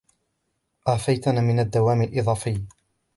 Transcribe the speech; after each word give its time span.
اعفيتها 0.87 1.33
من 1.41 1.59
الدوام 1.59 2.01
الاضافي. 2.01 2.61